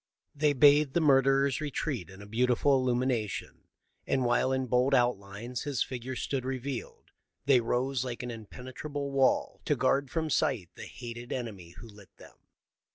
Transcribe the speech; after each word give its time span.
They 0.33 0.53
bathed 0.53 0.95
the 0.95 0.99
murderer's 0.99 1.61
retreat 1.61 2.09
in 2.09 2.23
a 2.23 2.25
beautiful 2.25 2.73
illumination, 2.75 3.65
and, 4.07 4.25
while 4.25 4.51
in 4.51 4.65
bold 4.65 4.95
outlines 4.95 5.61
his 5.61 5.83
figure 5.83 6.15
sto'od 6.15 6.43
revealed, 6.43 7.11
they 7.45 7.61
rose 7.61 8.03
like 8.03 8.23
an 8.23 8.31
impene 8.31 8.73
trable 8.73 9.11
wall 9.11 9.61
to 9.65 9.75
guard 9.75 10.09
from 10.09 10.31
sight 10.31 10.71
the 10.73 10.87
hated 10.87 11.31
enemy 11.31 11.75
who 11.77 11.87
lit 11.87 12.09
them. 12.17 12.33